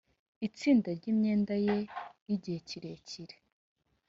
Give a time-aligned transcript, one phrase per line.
[0.47, 1.77] itsinda ry imyenda ye
[2.27, 3.35] y igihe kirekire